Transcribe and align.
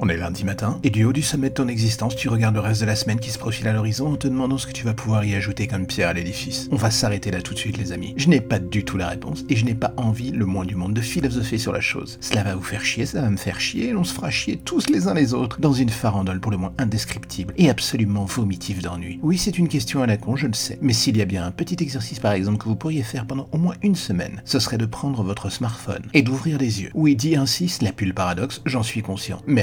On 0.00 0.08
est 0.08 0.16
lundi 0.16 0.44
matin, 0.44 0.80
et 0.82 0.90
du 0.90 1.04
haut 1.04 1.12
du 1.12 1.22
sommet 1.22 1.50
de 1.50 1.54
ton 1.54 1.68
existence, 1.68 2.16
tu 2.16 2.28
regardes 2.28 2.56
le 2.56 2.60
reste 2.60 2.80
de 2.80 2.86
la 2.86 2.96
semaine 2.96 3.20
qui 3.20 3.30
se 3.30 3.38
profile 3.38 3.68
à 3.68 3.72
l'horizon 3.72 4.12
en 4.12 4.16
te 4.16 4.26
demandant 4.26 4.58
ce 4.58 4.66
que 4.66 4.72
tu 4.72 4.84
vas 4.84 4.92
pouvoir 4.92 5.24
y 5.24 5.34
ajouter 5.34 5.68
comme 5.68 5.86
pierre 5.86 6.08
à 6.08 6.12
l'édifice. 6.12 6.68
On 6.72 6.76
va 6.76 6.90
s'arrêter 6.90 7.30
là 7.30 7.42
tout 7.42 7.54
de 7.54 7.58
suite 7.58 7.78
les 7.78 7.92
amis. 7.92 8.12
Je 8.16 8.28
n'ai 8.28 8.40
pas 8.40 8.58
du 8.58 8.84
tout 8.84 8.96
la 8.96 9.08
réponse, 9.08 9.44
et 9.48 9.56
je 9.56 9.64
n'ai 9.64 9.74
pas 9.74 9.94
envie, 9.96 10.32
le 10.32 10.46
moins 10.46 10.64
du 10.64 10.74
monde, 10.74 10.94
de 10.94 11.00
philosopher 11.00 11.58
sur 11.58 11.72
la 11.72 11.80
chose. 11.80 12.18
Cela 12.20 12.42
va 12.42 12.56
vous 12.56 12.62
faire 12.62 12.84
chier, 12.84 13.06
ça 13.06 13.20
va 13.20 13.30
me 13.30 13.36
faire 13.36 13.60
chier, 13.60 13.90
et 13.90 13.94
on 13.94 14.04
se 14.04 14.12
fera 14.12 14.30
chier 14.30 14.56
tous 14.56 14.88
les 14.88 15.06
uns 15.06 15.14
les 15.14 15.32
autres, 15.32 15.60
dans 15.60 15.72
une 15.72 15.90
farandole 15.90 16.40
pour 16.40 16.50
le 16.50 16.58
moins 16.58 16.72
indescriptible, 16.78 17.54
et 17.56 17.70
absolument 17.70 18.24
vomitive 18.24 18.82
d'ennui. 18.82 19.20
Oui, 19.22 19.38
c'est 19.38 19.58
une 19.58 19.68
question 19.68 20.02
à 20.02 20.06
la 20.06 20.16
con, 20.16 20.34
je 20.34 20.48
le 20.48 20.54
sais, 20.54 20.78
mais 20.82 20.92
s'il 20.92 21.16
y 21.16 21.22
a 21.22 21.26
bien 21.26 21.46
un 21.46 21.52
petit 21.52 21.76
exercice 21.80 22.18
par 22.18 22.32
exemple 22.32 22.58
que 22.58 22.68
vous 22.68 22.76
pourriez 22.76 23.04
faire 23.04 23.26
pendant 23.26 23.48
au 23.52 23.58
moins 23.58 23.76
une 23.82 23.94
semaine, 23.94 24.42
ce 24.44 24.58
serait 24.58 24.78
de 24.78 24.86
prendre 24.86 25.22
votre 25.22 25.50
smartphone 25.50 26.02
et 26.14 26.22
d'ouvrir 26.22 26.58
les 26.58 26.82
yeux. 26.82 26.90
Oui, 26.94 27.14
dit 27.14 27.36
ainsi, 27.36 27.72
la 27.80 27.92
pue 27.92 28.06
le 28.06 28.12
paradoxe, 28.12 28.60
j'en 28.66 28.82
suis 28.82 29.02
conscient. 29.02 29.40
Mais 29.46 29.62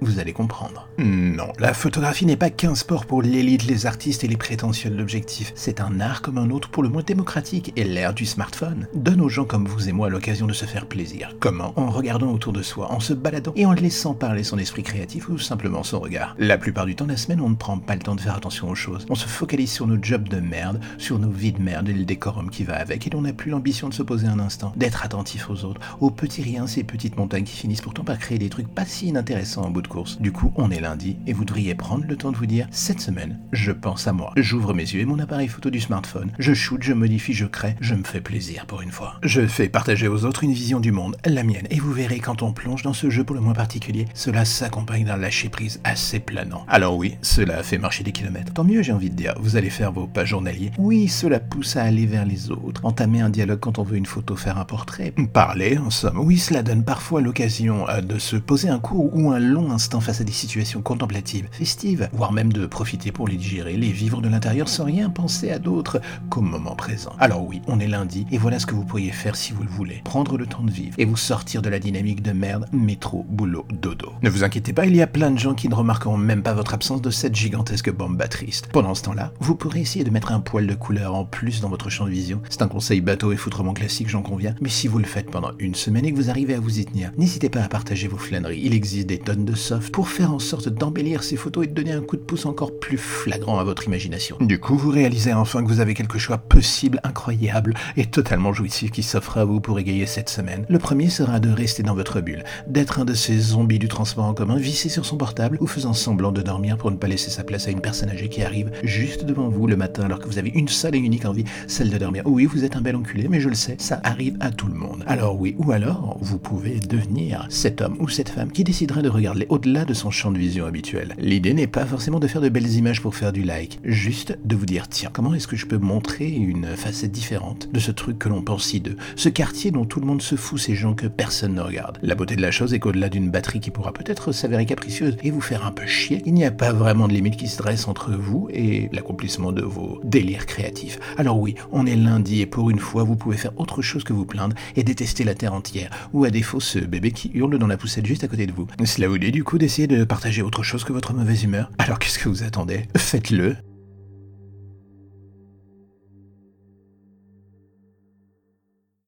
vous 0.00 0.18
allez 0.18 0.32
comprendre. 0.32 0.88
Non, 0.98 1.52
la 1.58 1.74
photographie 1.74 2.26
n'est 2.26 2.36
pas 2.36 2.50
qu'un 2.50 2.74
sport 2.74 3.06
pour 3.06 3.22
l'élite, 3.22 3.64
les 3.64 3.86
artistes 3.86 4.24
et 4.24 4.28
les 4.28 4.36
prétentieux 4.36 4.90
de 4.90 4.96
l'objectif. 4.96 5.52
C'est 5.54 5.80
un 5.80 6.00
art 6.00 6.22
comme 6.22 6.38
un 6.38 6.50
autre 6.50 6.68
pour 6.68 6.82
le 6.82 6.88
moins 6.88 7.02
démocratique, 7.02 7.72
et 7.76 7.84
l'ère 7.84 8.14
du 8.14 8.26
smartphone 8.26 8.86
donne 8.94 9.20
aux 9.20 9.28
gens 9.28 9.44
comme 9.44 9.66
vous 9.66 9.88
et 9.88 9.92
moi 9.92 10.08
l'occasion 10.08 10.46
de 10.46 10.52
se 10.52 10.64
faire 10.64 10.86
plaisir. 10.86 11.34
Comment? 11.40 11.72
En 11.76 11.90
regardant 11.90 12.32
autour 12.32 12.52
de 12.52 12.62
soi, 12.62 12.92
en 12.92 13.00
se 13.00 13.12
baladant 13.12 13.52
et 13.56 13.66
en 13.66 13.72
laissant 13.72 14.14
parler 14.14 14.44
son 14.44 14.58
esprit 14.58 14.82
créatif 14.82 15.28
ou 15.28 15.38
simplement 15.38 15.82
son 15.82 16.00
regard. 16.00 16.34
La 16.38 16.58
plupart 16.58 16.86
du 16.86 16.94
temps 16.94 17.06
la 17.06 17.16
semaine, 17.16 17.40
on 17.40 17.50
ne 17.50 17.54
prend 17.56 17.78
pas 17.78 17.94
le 17.94 18.02
temps 18.02 18.14
de 18.14 18.20
faire 18.20 18.36
attention 18.36 18.68
aux 18.68 18.74
choses. 18.74 19.06
On 19.10 19.14
se 19.14 19.26
focalise 19.26 19.72
sur 19.72 19.86
nos 19.86 20.02
jobs 20.02 20.28
de 20.28 20.40
merde, 20.40 20.80
sur 20.98 21.18
nos 21.18 21.30
vies 21.30 21.52
de 21.52 21.62
merde 21.62 21.88
et 21.88 21.94
le 21.94 22.04
décorum 22.04 22.50
qui 22.50 22.64
va 22.64 22.76
avec, 22.76 23.06
et 23.06 23.10
l'on 23.10 23.22
n'a 23.22 23.32
plus 23.32 23.50
l'ambition 23.50 23.88
de 23.88 23.94
se 23.94 24.02
poser 24.02 24.26
un 24.26 24.38
instant, 24.38 24.72
d'être 24.76 25.04
attentif 25.04 25.50
aux 25.50 25.64
autres, 25.64 25.80
aux 26.00 26.10
petits 26.10 26.42
riens, 26.42 26.66
ces 26.66 26.84
petites 26.84 27.16
montagnes 27.16 27.44
qui 27.44 27.56
finissent 27.56 27.80
pourtant 27.80 28.04
par 28.04 28.18
créer 28.18 28.38
des 28.38 28.48
trucs 28.48 28.68
pas 28.68 28.84
si 28.84 29.08
inintéressants 29.08 29.55
en 29.62 29.70
bout 29.70 29.82
de 29.82 29.88
course. 29.88 30.20
Du 30.20 30.32
coup, 30.32 30.52
on 30.56 30.70
est 30.70 30.80
lundi 30.80 31.16
et 31.26 31.32
vous 31.32 31.44
devriez 31.44 31.74
prendre 31.74 32.04
le 32.06 32.16
temps 32.16 32.32
de 32.32 32.36
vous 32.36 32.46
dire 32.46 32.66
cette 32.70 33.00
semaine, 33.00 33.38
je 33.52 33.72
pense 33.72 34.06
à 34.06 34.12
moi. 34.12 34.32
J'ouvre 34.36 34.74
mes 34.74 34.82
yeux 34.82 35.00
et 35.00 35.04
mon 35.04 35.18
appareil 35.18 35.48
photo 35.48 35.70
du 35.70 35.80
smartphone. 35.80 36.32
Je 36.38 36.54
shoot, 36.54 36.82
je 36.82 36.92
modifie, 36.92 37.32
je 37.32 37.46
crée, 37.46 37.76
je 37.80 37.94
me 37.94 38.04
fais 38.04 38.20
plaisir 38.20 38.66
pour 38.66 38.82
une 38.82 38.90
fois. 38.90 39.14
Je 39.22 39.46
fais 39.46 39.68
partager 39.68 40.08
aux 40.08 40.24
autres 40.24 40.44
une 40.44 40.52
vision 40.52 40.80
du 40.80 40.92
monde, 40.92 41.16
la 41.24 41.42
mienne, 41.42 41.66
et 41.70 41.78
vous 41.78 41.92
verrez 41.92 42.20
quand 42.20 42.42
on 42.42 42.52
plonge 42.52 42.82
dans 42.82 42.92
ce 42.92 43.10
jeu 43.10 43.24
pour 43.24 43.34
le 43.34 43.40
moins 43.40 43.54
particulier, 43.54 44.06
cela 44.14 44.44
s'accompagne 44.44 45.04
d'un 45.04 45.16
lâcher 45.16 45.48
prise 45.48 45.80
assez 45.84 46.20
planant. 46.20 46.64
Alors 46.68 46.96
oui, 46.96 47.16
cela 47.22 47.62
fait 47.62 47.78
marcher 47.78 48.04
des 48.04 48.12
kilomètres. 48.12 48.52
Tant 48.52 48.64
mieux, 48.64 48.82
j'ai 48.82 48.92
envie 48.92 49.10
de 49.10 49.16
dire. 49.16 49.34
Vous 49.40 49.56
allez 49.56 49.70
faire 49.70 49.92
vos 49.92 50.06
pas 50.06 50.24
journaliers. 50.24 50.70
Oui, 50.78 51.08
cela 51.08 51.40
pousse 51.40 51.76
à 51.76 51.82
aller 51.82 52.06
vers 52.06 52.24
les 52.24 52.50
autres, 52.50 52.84
entamer 52.84 53.20
un 53.20 53.30
dialogue 53.30 53.60
quand 53.60 53.78
on 53.78 53.82
veut 53.82 53.96
une 53.96 54.06
photo, 54.06 54.36
faire 54.36 54.58
un 54.58 54.64
portrait, 54.64 55.12
parler 55.32 55.78
en 55.78 55.90
somme. 55.90 56.18
Oui, 56.18 56.38
cela 56.38 56.62
donne 56.62 56.84
parfois 56.84 57.20
l'occasion 57.20 57.88
euh, 57.88 58.00
de 58.00 58.18
se 58.18 58.36
poser 58.36 58.68
un 58.68 58.78
court 58.78 59.10
ou 59.14 59.30
un 59.30 59.38
long 59.46 59.70
instant 59.70 60.00
face 60.00 60.20
à 60.20 60.24
des 60.24 60.32
situations 60.32 60.82
contemplatives, 60.82 61.48
festives, 61.52 62.08
voire 62.12 62.32
même 62.32 62.52
de 62.52 62.66
profiter 62.66 63.12
pour 63.12 63.28
les 63.28 63.36
digérer, 63.36 63.76
les 63.76 63.92
vivre 63.92 64.20
de 64.20 64.28
l'intérieur 64.28 64.68
sans 64.68 64.84
rien 64.84 65.10
penser 65.10 65.50
à 65.50 65.58
d'autre 65.58 66.00
qu'au 66.28 66.40
moment 66.40 66.74
présent. 66.74 67.12
Alors 67.18 67.46
oui, 67.46 67.62
on 67.66 67.80
est 67.80 67.86
lundi, 67.86 68.26
et 68.30 68.38
voilà 68.38 68.58
ce 68.58 68.66
que 68.66 68.74
vous 68.74 68.84
pourriez 68.84 69.12
faire 69.12 69.36
si 69.36 69.52
vous 69.52 69.62
le 69.62 69.68
voulez. 69.68 70.02
Prendre 70.04 70.36
le 70.36 70.46
temps 70.46 70.62
de 70.62 70.70
vivre 70.70 70.94
et 70.98 71.04
vous 71.04 71.16
sortir 71.16 71.62
de 71.62 71.68
la 71.68 71.78
dynamique 71.78 72.22
de 72.22 72.32
merde, 72.32 72.66
métro, 72.72 73.24
boulot, 73.28 73.66
dodo. 73.70 74.12
Ne 74.22 74.30
vous 74.30 74.44
inquiétez 74.44 74.72
pas, 74.72 74.86
il 74.86 74.96
y 74.96 75.02
a 75.02 75.06
plein 75.06 75.30
de 75.30 75.38
gens 75.38 75.54
qui 75.54 75.68
ne 75.68 75.74
remarqueront 75.74 76.16
même 76.16 76.42
pas 76.42 76.54
votre 76.54 76.74
absence 76.74 77.02
de 77.02 77.10
cette 77.10 77.34
gigantesque 77.34 77.92
bombe 77.92 78.16
triste. 78.28 78.68
Pendant 78.72 78.94
ce 78.94 79.02
temps-là, 79.04 79.32
vous 79.40 79.54
pourrez 79.54 79.80
essayer 79.80 80.04
de 80.04 80.10
mettre 80.10 80.32
un 80.32 80.40
poil 80.40 80.66
de 80.66 80.74
couleur 80.74 81.14
en 81.14 81.24
plus 81.24 81.60
dans 81.60 81.68
votre 81.68 81.90
champ 81.90 82.06
de 82.06 82.10
vision. 82.10 82.40
C'est 82.50 82.62
un 82.62 82.68
conseil 82.68 83.00
bateau 83.00 83.32
et 83.32 83.36
foutrement 83.36 83.74
classique, 83.74 84.08
j'en 84.08 84.22
conviens, 84.22 84.54
mais 84.60 84.68
si 84.68 84.88
vous 84.88 84.98
le 84.98 85.04
faites 85.04 85.30
pendant 85.30 85.52
une 85.58 85.74
semaine 85.74 86.04
et 86.04 86.12
que 86.12 86.16
vous 86.16 86.30
arrivez 86.30 86.54
à 86.54 86.60
vous 86.60 86.78
y 86.78 86.84
tenir, 86.84 87.12
n'hésitez 87.16 87.48
pas 87.48 87.62
à 87.62 87.68
partager 87.68 88.08
vos 88.08 88.16
flâneries. 88.16 88.62
Il 88.64 88.74
existe 88.74 89.06
des 89.06 89.18
tonnes 89.18 89.35
de 89.44 89.54
soft 89.54 89.92
pour 89.92 90.08
faire 90.08 90.32
en 90.32 90.38
sorte 90.38 90.68
d'embellir 90.68 91.22
ces 91.22 91.36
photos 91.36 91.64
et 91.64 91.68
de 91.68 91.74
donner 91.74 91.92
un 91.92 92.00
coup 92.00 92.16
de 92.16 92.22
pouce 92.22 92.46
encore 92.46 92.78
plus 92.78 92.98
flagrant 92.98 93.58
à 93.58 93.64
votre 93.64 93.86
imagination. 93.86 94.36
Du 94.40 94.58
coup, 94.58 94.76
vous 94.76 94.90
réalisez 94.90 95.32
enfin 95.32 95.62
que 95.62 95.68
vous 95.68 95.80
avez 95.80 95.94
quelque 95.94 96.18
choix 96.18 96.38
possible, 96.38 97.00
incroyable 97.04 97.74
et 97.96 98.06
totalement 98.06 98.52
jouissif 98.52 98.90
qui 98.90 99.02
s'offre 99.02 99.38
à 99.38 99.44
vous 99.44 99.60
pour 99.60 99.78
égayer 99.78 100.06
cette 100.06 100.28
semaine. 100.28 100.64
Le 100.68 100.78
premier 100.78 101.10
sera 101.10 101.40
de 101.40 101.50
rester 101.50 101.82
dans 101.82 101.94
votre 101.94 102.20
bulle, 102.20 102.44
d'être 102.66 102.98
un 102.98 103.04
de 103.04 103.14
ces 103.14 103.38
zombies 103.38 103.78
du 103.78 103.88
transport 103.88 104.24
en 104.24 104.34
commun 104.34 104.56
vissé 104.56 104.88
sur 104.88 105.04
son 105.04 105.16
portable 105.16 105.58
ou 105.60 105.66
faisant 105.66 105.92
semblant 105.92 106.32
de 106.32 106.42
dormir 106.42 106.76
pour 106.76 106.90
ne 106.90 106.96
pas 106.96 107.08
laisser 107.08 107.30
sa 107.30 107.44
place 107.44 107.68
à 107.68 107.70
une 107.70 107.80
personne 107.80 108.10
âgée 108.10 108.28
qui 108.28 108.42
arrive 108.42 108.70
juste 108.82 109.24
devant 109.24 109.48
vous 109.48 109.66
le 109.66 109.76
matin 109.76 110.04
alors 110.04 110.18
que 110.18 110.26
vous 110.26 110.38
avez 110.38 110.50
une 110.50 110.68
seule 110.68 110.94
et 110.94 110.98
unique 110.98 111.24
envie, 111.24 111.44
celle 111.66 111.90
de 111.90 111.98
dormir. 111.98 112.22
Oui, 112.26 112.46
vous 112.46 112.64
êtes 112.64 112.76
un 112.76 112.80
bel 112.80 112.96
enculé, 112.96 113.28
mais 113.28 113.40
je 113.40 113.48
le 113.48 113.54
sais, 113.54 113.76
ça 113.78 114.00
arrive 114.02 114.36
à 114.40 114.50
tout 114.50 114.66
le 114.66 114.74
monde. 114.74 115.04
Alors 115.06 115.38
oui, 115.38 115.54
ou 115.58 115.72
alors, 115.72 116.16
vous 116.20 116.38
pouvez 116.38 116.80
devenir 116.80 117.46
cet 117.50 117.80
homme 117.80 117.96
ou 118.00 118.08
cette 118.08 118.28
femme 118.28 118.50
qui 118.50 118.64
décidera 118.64 119.02
de 119.02 119.08
regarder 119.08 119.25
au-delà 119.48 119.84
de 119.84 119.94
son 119.94 120.10
champ 120.10 120.30
de 120.30 120.38
vision 120.38 120.66
habituel. 120.66 121.14
L'idée 121.18 121.54
n'est 121.54 121.66
pas 121.66 121.86
forcément 121.86 122.20
de 122.20 122.26
faire 122.26 122.40
de 122.40 122.48
belles 122.48 122.72
images 122.74 123.00
pour 123.00 123.14
faire 123.14 123.32
du 123.32 123.42
like, 123.42 123.80
juste 123.84 124.38
de 124.44 124.56
vous 124.56 124.66
dire, 124.66 124.88
tiens, 124.88 125.10
comment 125.12 125.34
est-ce 125.34 125.48
que 125.48 125.56
je 125.56 125.66
peux 125.66 125.78
montrer 125.78 126.28
une 126.28 126.66
facette 126.76 127.12
différente 127.12 127.68
de 127.72 127.80
ce 127.80 127.90
truc 127.90 128.18
que 128.18 128.28
l'on 128.28 128.42
pense 128.42 128.64
si 128.64 128.80
d'eux, 128.80 128.96
ce 129.16 129.28
quartier 129.28 129.70
dont 129.70 129.84
tout 129.84 130.00
le 130.00 130.06
monde 130.06 130.22
se 130.22 130.36
fout, 130.36 130.58
ces 130.58 130.74
gens 130.74 130.94
que 130.94 131.06
personne 131.06 131.54
ne 131.54 131.60
regarde. 131.60 131.98
La 132.02 132.14
beauté 132.14 132.36
de 132.36 132.42
la 132.42 132.50
chose 132.50 132.74
est 132.74 132.78
qu'au-delà 132.78 133.08
d'une 133.08 133.30
batterie 133.30 133.60
qui 133.60 133.70
pourra 133.70 133.92
peut-être 133.92 134.32
s'avérer 134.32 134.66
capricieuse 134.66 135.16
et 135.22 135.30
vous 135.30 135.40
faire 135.40 135.66
un 135.66 135.72
peu 135.72 135.86
chier, 135.86 136.22
il 136.26 136.34
n'y 136.34 136.44
a 136.44 136.50
pas 136.50 136.72
vraiment 136.72 137.08
de 137.08 137.12
limite 137.12 137.36
qui 137.36 137.48
se 137.48 137.58
dresse 137.58 137.88
entre 137.88 138.12
vous 138.12 138.48
et 138.52 138.88
l'accomplissement 138.92 139.52
de 139.52 139.62
vos 139.62 140.00
délires 140.04 140.46
créatifs. 140.46 140.98
Alors 141.16 141.38
oui, 141.38 141.54
on 141.72 141.86
est 141.86 141.96
lundi 141.96 142.40
et 142.40 142.46
pour 142.46 142.70
une 142.70 142.78
fois, 142.78 143.04
vous 143.04 143.16
pouvez 143.16 143.36
faire 143.36 143.52
autre 143.58 143.82
chose 143.82 144.04
que 144.04 144.12
vous 144.12 144.24
plaindre 144.24 144.56
et 144.74 144.84
détester 144.84 145.24
la 145.24 145.34
terre 145.34 145.54
entière, 145.54 145.90
ou 146.12 146.24
à 146.24 146.30
défaut 146.30 146.60
ce 146.60 146.78
bébé 146.78 147.10
qui 147.10 147.30
hurle 147.34 147.58
dans 147.58 147.66
la 147.66 147.76
poussette 147.76 148.06
juste 148.06 148.24
à 148.24 148.28
côté 148.28 148.46
de 148.46 148.52
vous. 148.52 148.66
Cela 148.84 149.08
vous 149.16 149.20
dit 149.20 149.32
du 149.32 149.44
coup 149.44 149.56
d'essayer 149.56 149.88
de 149.88 150.04
partager 150.04 150.42
autre 150.42 150.62
chose 150.62 150.84
que 150.84 150.92
votre 150.92 151.14
mauvaise 151.14 151.42
humeur. 151.42 151.70
Alors 151.78 151.98
qu'est-ce 151.98 152.18
que 152.18 152.28
vous 152.28 152.42
attendez? 152.42 152.86
Faites-le 152.98 153.56